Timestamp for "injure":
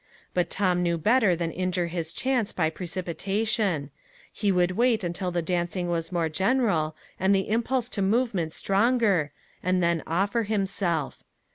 1.51-1.85